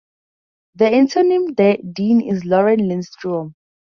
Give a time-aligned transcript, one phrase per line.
[0.73, 3.53] The interim dean is Lauren Lindstrom.